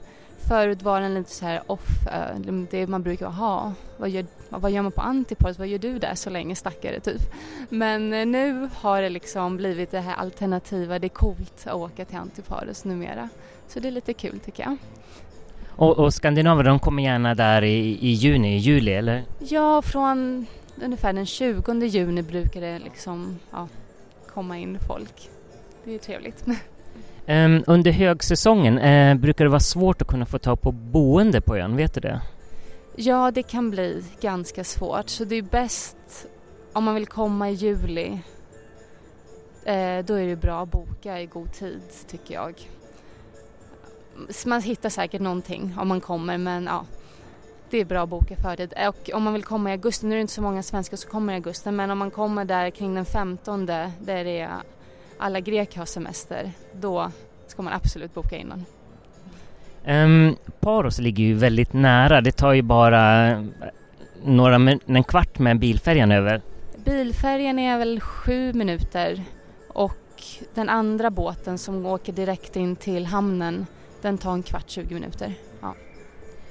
Förut 0.49 0.83
var 0.83 1.00
den 1.00 1.14
lite 1.14 1.30
så 1.30 1.44
här 1.44 1.62
off, 1.66 2.06
eh, 2.06 2.38
det 2.71 2.87
man 2.87 3.02
brukar 3.02 3.26
ha. 3.26 3.73
Vad 3.97 4.11
gör, 4.11 4.26
vad 4.49 4.71
gör 4.71 4.83
man 4.83 4.92
på 4.92 5.00
Antiparos? 5.00 5.59
Vad 5.59 5.68
gör 5.68 5.78
du 5.78 5.99
där 5.99 6.14
så 6.14 6.30
länge 6.30 6.56
stackare 6.56 7.00
typ? 7.00 7.23
Men 7.68 8.12
eh, 8.12 8.26
nu 8.26 8.68
har 8.75 9.02
det 9.02 9.09
liksom 9.09 9.56
blivit 9.56 9.90
det 9.90 10.00
här 10.00 10.14
alternativa, 10.14 10.99
det 10.99 11.06
är 11.06 11.09
coolt 11.09 11.66
att 11.66 11.75
åka 11.75 12.04
till 12.04 12.16
Antiparos 12.16 12.85
numera. 12.85 13.28
Så 13.68 13.80
det 13.80 13.88
är 13.88 13.92
lite 13.92 14.12
kul 14.12 14.40
tycker 14.40 14.62
jag. 14.62 14.76
Och, 15.76 15.99
och 15.99 16.14
skandinaver 16.14 16.64
de 16.64 16.78
kommer 16.78 17.02
gärna 17.02 17.35
där 17.35 17.62
i, 17.62 17.99
i 18.00 18.11
juni, 18.11 18.57
juli 18.57 18.93
eller? 18.93 19.25
Ja, 19.38 19.83
från 19.83 20.47
ungefär 20.85 21.12
den 21.12 21.26
20 21.26 21.85
juni 21.87 22.23
brukar 22.23 22.61
det 22.61 22.78
liksom 22.78 23.38
ja, 23.50 23.69
komma 24.35 24.59
in 24.59 24.78
folk. 24.88 25.31
Det 25.85 25.95
är 25.95 25.99
trevligt. 25.99 26.45
Um, 27.26 27.64
under 27.66 27.90
högsäsongen 27.90 28.78
uh, 28.78 29.14
brukar 29.21 29.45
det 29.45 29.50
vara 29.50 29.61
svårt 29.61 30.02
att 30.02 30.09
kunna 30.09 30.26
få 30.26 30.38
tag 30.38 30.61
på 30.61 30.73
boende 30.73 31.40
på 31.40 31.57
ön, 31.57 31.76
vet 31.76 31.95
du 31.95 32.00
det? 32.00 32.21
Ja, 32.97 33.31
det 33.31 33.43
kan 33.43 33.71
bli 33.71 34.04
ganska 34.21 34.64
svårt 34.64 35.09
så 35.09 35.25
det 35.25 35.35
är 35.35 35.43
bäst 35.43 36.26
om 36.73 36.85
man 36.85 36.95
vill 36.95 37.07
komma 37.07 37.50
i 37.50 37.52
juli. 37.52 38.09
Uh, 39.66 40.04
då 40.07 40.14
är 40.14 40.26
det 40.26 40.37
bra 40.37 40.62
att 40.62 40.71
boka 40.71 41.21
i 41.21 41.26
god 41.26 41.52
tid 41.52 41.83
tycker 42.09 42.35
jag 42.35 42.54
man 44.47 44.62
hittar 44.62 44.88
säkert 44.88 45.21
någonting 45.21 45.75
om 45.78 45.88
man 45.88 46.00
kommer 46.00 46.38
men 46.38 46.64
ja, 46.64 46.87
det 47.71 47.81
är 47.81 47.85
bra 47.85 48.02
att 48.02 48.09
boka 48.09 48.37
för 48.37 48.57
det. 48.57 48.88
Och 48.88 49.11
om 49.14 49.23
man 49.23 49.33
vill 49.33 49.45
komma 49.45 49.71
i 49.71 49.73
augusti, 49.73 50.07
nu 50.07 50.12
är 50.12 50.16
det 50.16 50.21
inte 50.21 50.33
så 50.33 50.43
många 50.43 50.62
svenskar 50.62 50.97
som 50.97 51.11
kommer 51.11 51.33
i 51.33 51.37
augusti, 51.37 51.71
men 51.71 51.90
om 51.90 51.99
man 51.99 52.11
kommer 52.11 52.45
där 52.45 52.71
kring 52.71 52.95
den 52.95 53.04
15 53.04 53.66
där 53.66 53.90
det 54.00 54.40
är 54.40 54.50
alla 55.19 55.40
greker 55.40 55.78
har 55.78 55.87
semester, 55.87 56.52
då 56.73 57.11
ska 57.47 57.62
man 57.62 57.73
absolut 57.73 58.14
boka 58.14 58.37
innan. 58.37 58.64
Um, 59.87 60.37
Paros 60.61 60.99
ligger 60.99 61.25
ju 61.25 61.35
väldigt 61.35 61.73
nära, 61.73 62.21
det 62.21 62.33
tar 62.33 62.52
ju 62.52 62.62
bara 62.62 63.45
några 64.25 64.78
en 64.87 65.04
kvart 65.04 65.38
med 65.38 65.59
bilfärjan 65.59 66.12
över. 66.12 66.43
Bilfärjan 66.85 67.59
är 67.59 67.78
väl 67.78 68.00
sju 68.00 68.52
minuter 68.52 69.23
och 69.69 70.23
den 70.54 70.69
andra 70.69 71.11
båten 71.11 71.59
som 71.59 71.87
åker 71.87 72.12
direkt 72.12 72.57
in 72.57 72.76
till 72.76 73.07
hamnen 73.07 73.66
den 74.04 74.18
tar 74.18 74.32
en 74.32 74.42
kvart, 74.42 74.70
20 74.70 74.94
minuter. 74.94 75.34
Ja. 75.61 75.75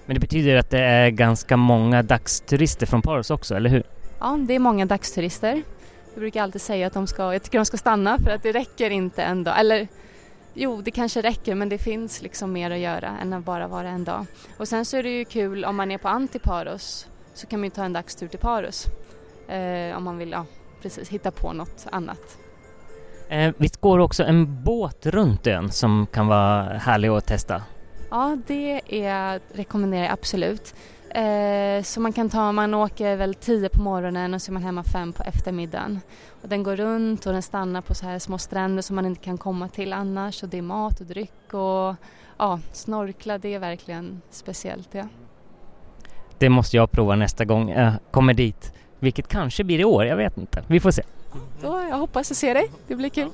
Men 0.05 0.13
det 0.13 0.19
betyder 0.19 0.55
att 0.55 0.69
det 0.69 0.79
är 0.79 1.09
ganska 1.09 1.57
många 1.57 2.03
dagsturister 2.03 2.85
från 2.85 3.01
Paros 3.01 3.29
också, 3.31 3.55
eller 3.55 3.69
hur? 3.69 3.83
Ja, 4.19 4.37
det 4.39 4.53
är 4.53 4.59
många 4.59 4.85
dagsturister. 4.85 5.63
Jag 6.13 6.19
brukar 6.19 6.43
alltid 6.43 6.61
säga 6.61 6.87
att 6.87 6.93
de 6.93 7.07
ska, 7.07 7.33
jag 7.33 7.43
tycker 7.43 7.57
de 7.57 7.65
ska 7.65 7.77
stanna 7.77 8.19
för 8.19 8.29
att 8.29 8.43
det 8.43 8.51
räcker 8.51 8.89
inte 8.89 9.23
en 9.23 9.43
dag. 9.43 9.59
Eller 9.59 9.87
jo, 10.53 10.81
det 10.81 10.91
kanske 10.91 11.21
räcker 11.21 11.55
men 11.55 11.69
det 11.69 11.77
finns 11.77 12.21
liksom 12.21 12.53
mer 12.53 12.71
att 12.71 12.79
göra 12.79 13.17
än 13.21 13.33
att 13.33 13.45
bara 13.45 13.67
vara 13.67 13.89
en 13.89 14.03
dag. 14.03 14.25
Och 14.57 14.67
sen 14.67 14.85
så 14.85 14.97
är 14.97 15.03
det 15.03 15.09
ju 15.09 15.25
kul 15.25 15.65
om 15.65 15.75
man 15.75 15.91
är 15.91 15.97
på 15.97 16.07
Antiparos 16.07 17.07
så 17.33 17.47
kan 17.47 17.59
man 17.59 17.65
ju 17.65 17.69
ta 17.69 17.83
en 17.83 17.93
dagstur 17.93 18.27
till 18.27 18.39
Paros. 18.39 18.85
Eh, 19.47 19.97
om 19.97 20.03
man 20.03 20.17
vill, 20.17 20.31
ja, 20.31 20.45
precis, 20.81 21.09
hitta 21.09 21.31
på 21.31 21.53
något 21.53 21.87
annat. 21.91 22.37
Eh, 23.33 23.53
visst 23.57 23.81
går 23.81 23.99
också 23.99 24.23
en 24.23 24.63
båt 24.63 25.05
runt 25.05 25.47
ön 25.47 25.71
som 25.71 26.07
kan 26.11 26.27
vara 26.27 26.63
härlig 26.63 27.09
att 27.09 27.25
testa? 27.25 27.63
Ja, 28.09 28.37
det 28.47 28.81
är, 29.05 29.39
rekommenderar 29.53 30.03
jag 30.03 30.11
absolut. 30.11 30.75
Eh, 31.09 31.83
så 31.83 32.01
man 32.01 32.13
kan 32.13 32.29
ta, 32.29 32.51
man 32.51 32.73
åker 32.73 33.15
väl 33.15 33.33
tio 33.33 33.69
på 33.69 33.81
morgonen 33.81 34.33
och 34.33 34.41
så 34.41 34.51
är 34.51 34.53
man 34.53 34.63
hemma 34.63 34.83
fem 34.83 35.13
på 35.13 35.23
eftermiddagen. 35.23 35.99
Och 36.41 36.49
den 36.49 36.63
går 36.63 36.75
runt 36.75 37.25
och 37.25 37.33
den 37.33 37.41
stannar 37.41 37.81
på 37.81 37.93
så 37.93 38.05
här 38.05 38.19
små 38.19 38.37
stränder 38.37 38.81
som 38.81 38.95
man 38.95 39.05
inte 39.05 39.21
kan 39.23 39.37
komma 39.37 39.67
till 39.67 39.93
annars 39.93 40.43
och 40.43 40.49
det 40.49 40.57
är 40.57 40.61
mat 40.61 40.99
och 40.99 41.05
dryck 41.05 41.53
och 41.53 41.95
ja, 42.37 42.59
snorkla 42.71 43.37
det 43.37 43.53
är 43.53 43.59
verkligen 43.59 44.21
speciellt. 44.29 44.89
Ja. 44.91 45.03
Det 46.37 46.49
måste 46.49 46.77
jag 46.77 46.91
prova 46.91 47.15
nästa 47.15 47.45
gång 47.45 47.69
jag 47.69 47.93
kommer 48.11 48.33
dit. 48.33 48.73
Vilket 48.99 49.27
kanske 49.27 49.63
blir 49.63 49.79
i 49.79 49.85
år, 49.85 50.05
jag 50.05 50.17
vet 50.17 50.37
inte. 50.37 50.63
Vi 50.67 50.79
får 50.79 50.91
se. 50.91 51.03
Så 51.61 51.85
jag 51.89 51.97
hoppas 51.97 52.31
att 52.31 52.37
se 52.37 52.53
dig, 52.53 52.71
det 52.87 52.95
blir 52.95 53.09
kul. 53.09 53.29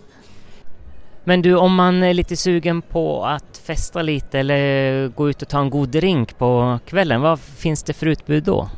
Men 1.23 1.41
du, 1.41 1.55
om 1.55 1.75
man 1.75 2.03
är 2.03 2.13
lite 2.13 2.37
sugen 2.37 2.81
på 2.81 3.25
att 3.25 3.57
festa 3.57 4.01
lite 4.01 4.39
eller 4.39 5.07
gå 5.07 5.29
ut 5.29 5.41
och 5.41 5.47
ta 5.47 5.59
en 5.59 5.69
god 5.69 5.89
drink 5.89 6.37
på 6.37 6.79
kvällen, 6.85 7.21
vad 7.21 7.39
finns 7.39 7.83
det 7.83 7.93
för 7.93 8.05
utbud 8.05 8.43
då? 8.43 8.69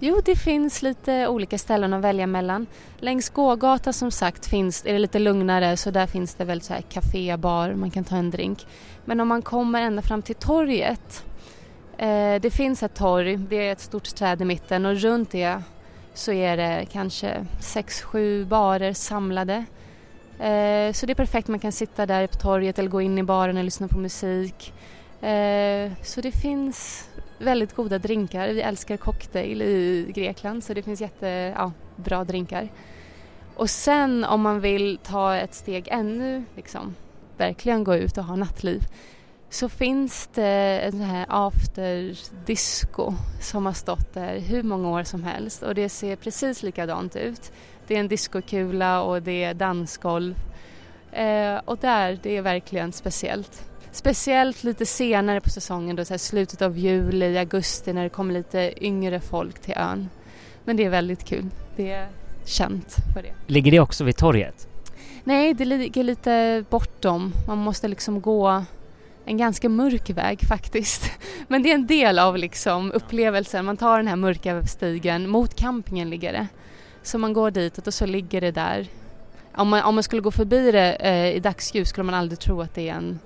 Jo, 0.00 0.20
det 0.24 0.36
finns 0.36 0.82
lite 0.82 1.28
olika 1.28 1.58
ställen 1.58 1.92
att 1.92 2.02
välja 2.02 2.26
mellan. 2.26 2.66
Längs 2.98 3.28
gågatan 3.30 3.92
som 3.92 4.10
sagt 4.10 4.46
finns, 4.46 4.86
är 4.86 4.92
det 4.92 4.98
lite 4.98 5.18
lugnare 5.18 5.76
så 5.76 5.90
där 5.90 6.06
finns 6.06 6.34
det 6.34 6.44
väl 6.44 6.60
så 6.60 6.72
här 6.74 6.82
café, 6.82 7.36
bar, 7.36 7.72
man 7.72 7.90
kan 7.90 8.04
ta 8.04 8.16
en 8.16 8.30
drink. 8.30 8.66
Men 9.04 9.20
om 9.20 9.28
man 9.28 9.42
kommer 9.42 9.82
ända 9.82 10.02
fram 10.02 10.22
till 10.22 10.34
torget, 10.34 11.24
eh, 11.98 12.40
det 12.40 12.50
finns 12.54 12.82
ett 12.82 12.94
torg, 12.94 13.36
det 13.36 13.68
är 13.68 13.72
ett 13.72 13.80
stort 13.80 14.14
träd 14.14 14.42
i 14.42 14.44
mitten 14.44 14.86
och 14.86 14.96
runt 14.96 15.30
det 15.30 15.62
så 16.14 16.32
är 16.32 16.56
det 16.56 16.86
kanske 16.92 17.46
sex, 17.60 18.02
sju 18.02 18.44
barer 18.44 18.92
samlade. 18.92 19.64
Eh, 20.38 20.92
så 20.92 21.06
det 21.06 21.12
är 21.12 21.14
perfekt, 21.14 21.48
man 21.48 21.58
kan 21.58 21.72
sitta 21.72 22.06
där 22.06 22.26
på 22.26 22.36
torget 22.36 22.78
eller 22.78 22.90
gå 22.90 23.00
in 23.00 23.18
i 23.18 23.22
baren 23.22 23.56
och 23.56 23.64
lyssna 23.64 23.88
på 23.88 23.98
musik. 23.98 24.72
Eh, 25.20 25.92
så 26.02 26.20
det 26.20 26.32
finns 26.32 27.08
väldigt 27.38 27.74
goda 27.74 27.98
drinkar. 27.98 28.48
Vi 28.48 28.60
älskar 28.60 28.96
cocktail 28.96 29.62
i 29.62 30.06
Grekland 30.14 30.64
så 30.64 30.74
det 30.74 30.82
finns 30.82 31.00
jättebra 31.00 31.70
ja, 32.10 32.24
drinkar. 32.24 32.68
Och 33.54 33.70
sen 33.70 34.24
om 34.24 34.40
man 34.40 34.60
vill 34.60 34.98
ta 35.02 35.36
ett 35.36 35.54
steg 35.54 35.88
ännu, 35.90 36.44
liksom, 36.56 36.94
verkligen 37.36 37.84
gå 37.84 37.94
ut 37.94 38.18
och 38.18 38.24
ha 38.24 38.36
nattliv 38.36 38.82
så 39.50 39.68
finns 39.68 40.28
det 40.34 40.80
en 40.84 40.92
sån 40.92 41.00
här 41.00 41.26
after 41.28 42.18
disco 42.46 43.14
som 43.40 43.66
har 43.66 43.72
stått 43.72 44.14
där 44.14 44.38
hur 44.38 44.62
många 44.62 44.90
år 44.90 45.02
som 45.02 45.24
helst 45.24 45.62
och 45.62 45.74
det 45.74 45.88
ser 45.88 46.16
precis 46.16 46.62
likadant 46.62 47.16
ut. 47.16 47.52
Det 47.86 47.94
är 47.94 48.00
en 48.00 48.08
diskokula 48.08 49.02
och 49.02 49.22
det 49.22 49.44
är 49.44 49.54
dansgolv 49.54 50.34
eh, 51.12 51.56
och 51.64 51.78
där, 51.78 52.18
det 52.22 52.36
är 52.36 52.42
verkligen 52.42 52.92
speciellt. 52.92 53.64
Speciellt 53.90 54.64
lite 54.64 54.86
senare 54.86 55.40
på 55.40 55.50
säsongen, 55.50 55.96
då, 55.96 56.04
så 56.04 56.18
slutet 56.18 56.62
av 56.62 56.78
juli, 56.78 57.38
augusti 57.38 57.92
när 57.92 58.02
det 58.02 58.08
kommer 58.08 58.34
lite 58.34 58.84
yngre 58.84 59.20
folk 59.20 59.58
till 59.58 59.74
ön. 59.76 60.08
Men 60.64 60.76
det 60.76 60.84
är 60.84 60.90
väldigt 60.90 61.24
kul. 61.24 61.50
Det 61.76 61.90
är 61.90 62.08
känt 62.44 62.96
för 63.14 63.22
det. 63.22 63.34
Ligger 63.46 63.70
det 63.70 63.80
också 63.80 64.04
vid 64.04 64.16
torget? 64.16 64.68
Nej, 65.24 65.54
det 65.54 65.64
ligger 65.64 66.04
lite 66.04 66.64
bortom. 66.70 67.32
Man 67.46 67.58
måste 67.58 67.88
liksom 67.88 68.20
gå 68.20 68.64
en 69.28 69.36
ganska 69.36 69.68
mörk 69.68 70.10
väg 70.10 70.40
faktiskt. 70.48 71.10
Men 71.48 71.62
det 71.62 71.70
är 71.70 71.74
en 71.74 71.86
del 71.86 72.18
av 72.18 72.36
liksom 72.36 72.92
upplevelsen. 72.92 73.64
Man 73.64 73.76
tar 73.76 73.96
den 73.96 74.06
här 74.06 74.16
mörka 74.16 74.62
stigen, 74.62 75.28
mot 75.28 75.54
campingen 75.54 76.10
ligger 76.10 76.32
det. 76.32 76.46
Så 77.02 77.18
man 77.18 77.32
går 77.32 77.50
dit 77.50 77.86
och 77.86 77.94
så 77.94 78.06
ligger 78.06 78.40
det 78.40 78.50
där. 78.50 78.86
Om 79.54 79.68
man, 79.68 79.82
om 79.82 79.94
man 79.94 80.04
skulle 80.04 80.22
gå 80.22 80.30
förbi 80.30 80.72
det 80.72 80.94
eh, 80.94 81.36
i 81.36 81.40
dagsljus 81.40 81.88
skulle 81.88 82.04
man 82.04 82.14
aldrig 82.14 82.38
tro 82.38 82.60
att 82.60 82.74
det 82.74 82.88
är 82.88 82.94
en 82.94 83.18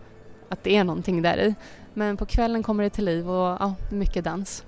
att 0.49 0.64
det 0.64 0.76
är 0.76 0.85
någonting 0.85 1.23
där 1.23 1.38
i. 1.38 1.54
Men 1.94 2.16
på 2.16 2.26
kvällen 2.26 2.62
kommer 2.62 2.85
det 2.85 2.90
till 2.90 3.04
liv 3.04 3.30
och 3.30 3.56
ja, 3.61 3.75
mycket 3.90 4.25
dans. 4.25 4.64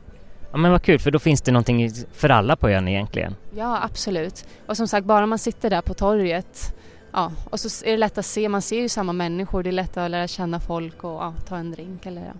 Ja 0.52 0.58
men 0.58 0.70
vad 0.70 0.82
kul 0.82 0.98
för 0.98 1.10
då 1.10 1.18
finns 1.18 1.42
det 1.42 1.52
någonting 1.52 1.90
för 2.12 2.28
alla 2.28 2.56
på 2.56 2.68
ön 2.68 2.88
egentligen. 2.88 3.34
Ja 3.56 3.82
absolut. 3.82 4.46
Och 4.66 4.76
som 4.76 4.88
sagt 4.88 5.06
bara 5.06 5.26
man 5.26 5.38
sitter 5.38 5.70
där 5.70 5.80
på 5.80 5.94
torget 5.94 6.74
ja, 7.14 7.32
och 7.50 7.60
så 7.60 7.84
är 7.84 7.90
det 7.90 7.96
lätt 7.96 8.18
att 8.18 8.26
se, 8.26 8.48
man 8.48 8.62
ser 8.62 8.80
ju 8.80 8.88
samma 8.88 9.12
människor, 9.12 9.62
det 9.62 9.70
är 9.70 9.72
lätt 9.72 9.96
att 9.96 10.10
lära 10.10 10.28
känna 10.28 10.60
folk 10.60 11.04
och 11.04 11.10
ja, 11.10 11.34
ta 11.48 11.56
en 11.56 11.70
drink 11.70 12.06
eller 12.06 12.20
ja. 12.20 12.32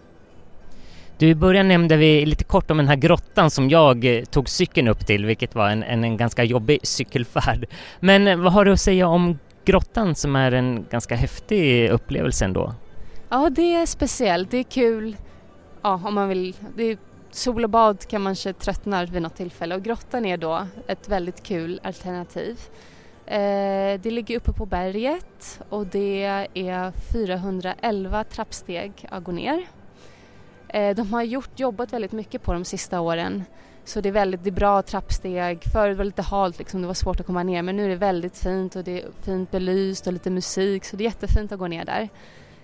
Du, 1.18 1.28
i 1.28 1.34
början 1.34 1.68
nämnde 1.68 1.96
vi 1.96 2.26
lite 2.26 2.44
kort 2.44 2.70
om 2.70 2.76
den 2.76 2.88
här 2.88 2.96
grottan 2.96 3.50
som 3.50 3.70
jag 3.70 4.04
eh, 4.04 4.24
tog 4.24 4.48
cykeln 4.48 4.88
upp 4.88 5.06
till, 5.06 5.24
vilket 5.24 5.54
var 5.54 5.70
en, 5.70 5.82
en, 5.82 6.04
en 6.04 6.16
ganska 6.16 6.44
jobbig 6.44 6.80
cykelfärd. 6.86 7.66
Men 8.00 8.28
eh, 8.28 8.36
vad 8.36 8.52
har 8.52 8.64
du 8.64 8.72
att 8.72 8.80
säga 8.80 9.08
om 9.08 9.38
grottan 9.64 10.14
som 10.14 10.36
är 10.36 10.52
en 10.52 10.86
ganska 10.90 11.14
häftig 11.14 11.90
upplevelse 11.90 12.44
ändå? 12.44 12.74
Ja, 13.28 13.50
det 13.50 13.74
är 13.74 13.86
speciellt. 13.86 14.50
Det 14.50 14.58
är 14.58 14.62
kul 14.62 15.16
ja, 15.82 16.00
om 16.04 16.14
man 16.14 16.28
vill. 16.28 16.56
Det 16.76 16.98
sol 17.30 17.64
och 17.64 17.70
bad 17.70 18.06
kan 18.08 18.22
man 18.22 18.30
kanske 18.30 18.52
tröttna 18.52 19.04
vid 19.04 19.22
något 19.22 19.36
tillfälle 19.36 19.74
och 19.74 19.82
grottan 19.82 20.26
är 20.26 20.36
då 20.36 20.66
ett 20.86 21.08
väldigt 21.08 21.42
kul 21.42 21.80
alternativ. 21.82 22.60
Eh, 23.26 24.00
det 24.00 24.10
ligger 24.10 24.36
uppe 24.36 24.52
på 24.52 24.66
berget 24.66 25.60
och 25.68 25.86
det 25.86 26.24
är 26.54 26.92
411 27.12 28.24
trappsteg 28.24 29.06
att 29.10 29.24
gå 29.24 29.32
ner. 29.32 29.66
Eh, 30.68 30.96
de 30.96 31.12
har 31.12 31.22
gjort, 31.22 31.60
jobbat 31.60 31.92
väldigt 31.92 32.12
mycket 32.12 32.42
på 32.42 32.52
de 32.52 32.64
sista 32.64 33.00
åren 33.00 33.44
så 33.84 34.00
det 34.00 34.08
är 34.08 34.12
väldigt 34.12 34.44
det 34.44 34.50
är 34.50 34.52
bra 34.52 34.82
trappsteg. 34.82 35.62
Förut 35.72 35.96
var 35.96 36.04
det 36.04 36.08
lite 36.08 36.22
halt, 36.22 36.58
liksom, 36.58 36.80
det 36.80 36.86
var 36.86 36.94
svårt 36.94 37.20
att 37.20 37.26
komma 37.26 37.42
ner 37.42 37.62
men 37.62 37.76
nu 37.76 37.84
är 37.84 37.88
det 37.88 37.96
väldigt 37.96 38.38
fint 38.38 38.76
och 38.76 38.84
det 38.84 39.02
är 39.02 39.08
fint 39.22 39.50
belyst 39.50 40.06
och 40.06 40.12
lite 40.12 40.30
musik 40.30 40.84
så 40.84 40.96
det 40.96 41.02
är 41.02 41.06
jättefint 41.06 41.52
att 41.52 41.58
gå 41.58 41.66
ner 41.66 41.84
där. 41.84 42.08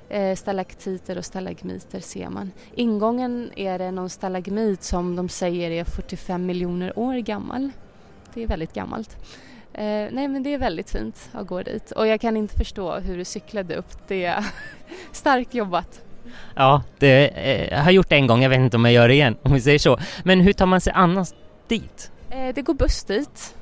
Eh, 0.08 0.36
stalaktiter 0.36 1.18
och 1.18 1.24
stalagmiter 1.24 2.00
ser 2.00 2.28
man. 2.28 2.52
Ingången 2.74 3.50
är 3.56 3.78
det 3.78 3.90
någon 3.90 4.10
stalagmit 4.10 4.82
som 4.82 5.16
de 5.16 5.28
säger 5.28 5.70
är 5.70 5.84
45 5.84 6.46
miljoner 6.46 6.98
år 6.98 7.14
gammal. 7.14 7.70
Det 8.34 8.42
är 8.42 8.46
väldigt 8.46 8.72
gammalt. 8.72 9.16
Eh, 9.80 10.08
nej 10.10 10.28
men 10.28 10.42
det 10.42 10.54
är 10.54 10.58
väldigt 10.58 10.90
fint 10.90 11.30
att 11.32 11.46
gå 11.46 11.62
dit 11.62 11.90
och 11.90 12.06
jag 12.06 12.20
kan 12.20 12.36
inte 12.36 12.56
förstå 12.56 12.94
hur 12.94 13.16
du 13.16 13.24
cyklade 13.24 13.76
upp. 13.76 14.08
Det 14.08 14.24
är 14.24 14.44
starkt 15.12 15.54
jobbat. 15.54 16.00
Ja, 16.54 16.82
det 16.98 17.28
eh, 17.28 17.68
jag 17.68 17.82
har 17.82 17.90
gjort 17.90 18.08
det 18.08 18.16
en 18.16 18.26
gång, 18.26 18.42
jag 18.42 18.50
vet 18.50 18.58
inte 18.58 18.76
om 18.76 18.84
jag 18.84 18.94
gör 18.94 19.08
det 19.08 19.14
igen 19.14 19.36
om 19.42 19.52
vi 19.52 19.60
säger 19.60 19.78
så. 19.78 19.98
Men 20.24 20.40
hur 20.40 20.52
tar 20.52 20.66
man 20.66 20.80
sig 20.80 20.92
annars 20.96 21.28
dit? 21.68 22.10
Eh, 22.30 22.54
det 22.54 22.62
går 22.62 22.74
buss 22.74 23.04
dit 23.04 23.54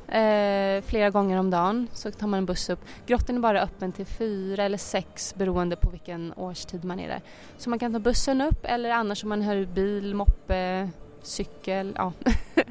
flera 0.86 1.10
gånger 1.10 1.38
om 1.38 1.50
dagen 1.50 1.88
så 1.92 2.10
tar 2.10 2.26
man 2.26 2.38
en 2.38 2.46
buss 2.46 2.70
upp. 2.70 2.80
Grotten 3.06 3.36
är 3.36 3.40
bara 3.40 3.62
öppen 3.62 3.92
till 3.92 4.06
fyra 4.06 4.64
eller 4.64 4.78
sex 4.78 5.34
beroende 5.34 5.76
på 5.76 5.90
vilken 5.90 6.32
årstid 6.36 6.84
man 6.84 7.00
är 7.00 7.08
där. 7.08 7.20
Så 7.58 7.70
man 7.70 7.78
kan 7.78 7.92
ta 7.92 7.98
bussen 7.98 8.40
upp 8.40 8.64
eller 8.64 8.90
annars 8.90 9.22
om 9.22 9.28
man 9.28 9.42
hör 9.42 9.64
bil, 9.64 10.14
moppe, 10.14 10.90
cykel, 11.22 11.92
ja. 11.96 12.12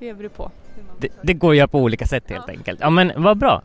det 0.00 0.14
beror 0.14 0.28
på. 0.28 0.50
Det, 0.98 1.08
det 1.22 1.34
går 1.34 1.50
att 1.50 1.56
göra 1.56 1.68
på 1.68 1.78
olika 1.78 2.06
sätt 2.06 2.24
helt 2.26 2.44
ja. 2.46 2.52
enkelt. 2.52 2.80
Ja 2.82 2.90
men 2.90 3.12
vad 3.16 3.38
bra. 3.38 3.62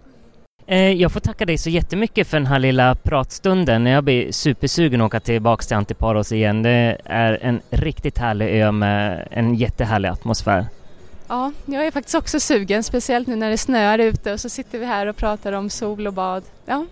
Eh, 0.67 0.91
jag 0.91 1.11
får 1.11 1.19
tacka 1.19 1.45
dig 1.45 1.57
så 1.57 1.69
jättemycket 1.69 2.27
för 2.27 2.37
den 2.37 2.47
här 2.47 2.59
lilla 2.59 2.95
pratstunden. 2.95 3.85
Jag 3.85 4.03
blir 4.03 4.31
supersugen 4.31 5.01
att 5.01 5.05
åka 5.05 5.19
tillbaks 5.19 5.67
till 5.67 5.77
Antiparos 5.77 6.31
igen. 6.31 6.63
Det 6.63 6.97
är 7.05 7.39
en 7.41 7.61
riktigt 7.69 8.17
härlig 8.17 8.61
ö 8.61 8.71
med 8.71 9.27
en 9.31 9.55
jättehärlig 9.55 10.09
atmosfär. 10.09 10.65
Ja, 11.27 11.51
jag 11.65 11.87
är 11.87 11.91
faktiskt 11.91 12.15
också 12.15 12.39
sugen, 12.39 12.83
speciellt 12.83 13.27
nu 13.27 13.35
när 13.35 13.49
det 13.49 13.57
snöar 13.57 13.99
ute 13.99 14.33
och 14.33 14.39
så 14.39 14.49
sitter 14.49 14.79
vi 14.79 14.85
här 14.85 15.07
och 15.07 15.15
pratar 15.15 15.53
om 15.53 15.69
sol 15.69 16.07
och 16.07 16.13
bad. 16.13 16.43
Ja. 16.65 16.85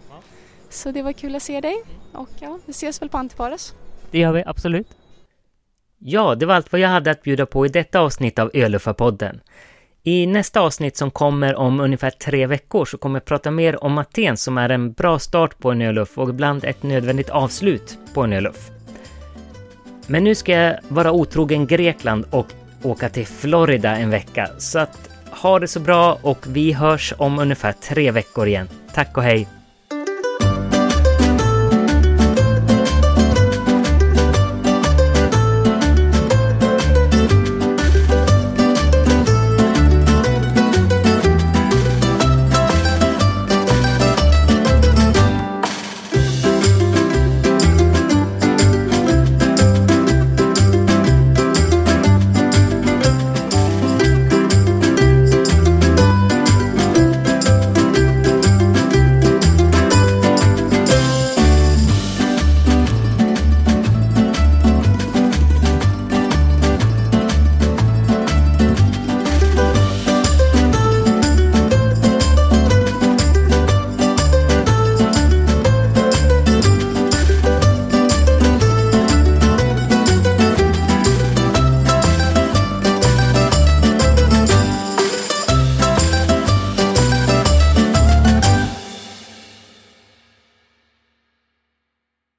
Så 0.70 0.92
det 0.92 1.02
var 1.02 1.14
kul 1.14 1.36
att 1.36 1.44
se 1.44 1.62
dig 1.62 1.76
och 2.12 2.30
ja, 2.40 2.60
vi 2.66 2.72
ses 2.72 3.02
väl 3.02 3.10
på 3.10 3.18
Antiparos. 3.18 3.74
Det 4.12 4.20
gör 4.20 4.32
vi 4.32 4.44
absolut. 4.46 4.88
Ja, 6.06 6.36
det 6.36 6.46
var 6.46 6.56
allt 6.56 6.72
vad 6.72 6.82
jag 6.82 6.90
hade 6.90 7.12
att 7.12 7.24
bjuda 7.24 7.46
på 7.46 7.66
i 7.66 7.70
detta 7.70 8.00
avsnitt 8.00 8.40
av 8.40 8.52
Öluffarpodden. 8.54 9.42
I 10.04 10.26
nästa 10.28 10.62
avsnitt 10.62 10.98
som 10.98 11.12
kommer 11.12 11.56
om 11.56 11.80
ungefär 11.80 12.10
tre 12.10 12.48
veckor 12.48 12.86
så 12.86 12.98
kommer 12.98 13.16
jag 13.16 13.26
prata 13.26 13.52
mer 13.52 13.84
om 13.84 13.98
Aten 13.98 14.38
som 14.38 14.58
är 14.58 14.70
en 14.70 14.94
bra 14.94 15.20
start 15.20 15.60
på 15.60 15.72
en 15.72 15.82
öluff 15.82 16.18
och 16.18 16.30
ibland 16.30 16.66
ett 16.66 16.84
nödvändigt 16.84 17.30
avslut 17.30 17.98
på 18.14 18.24
en 18.24 18.34
öluff. 18.34 18.70
Men 20.08 20.24
nu 20.24 20.36
ska 20.36 20.52
jag 20.52 20.76
vara 20.88 21.12
otrogen 21.12 21.68
Grekland 21.68 22.26
och 22.32 22.48
åka 22.84 23.10
till 23.10 23.28
Florida 23.28 23.98
en 23.98 24.10
vecka. 24.10 24.50
Så 24.58 24.80
att 24.80 25.10
ha 25.30 25.60
det 25.60 25.68
så 25.68 25.80
bra 25.80 26.20
och 26.22 26.46
vi 26.48 26.72
hörs 26.74 27.14
om 27.18 27.40
ungefär 27.40 27.72
tre 27.72 28.12
veckor 28.12 28.48
igen. 28.48 28.70
Tack 28.94 29.18
och 29.18 29.24
hej! 29.24 29.62